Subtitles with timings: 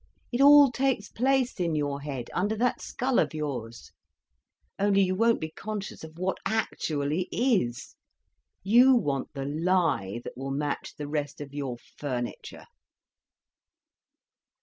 [0.31, 3.91] It all takes place in your head, under that skull of yours.
[4.79, 7.95] Only you won't be conscious of what actually is:
[8.63, 12.65] you want the lie that will match the rest of your furniture."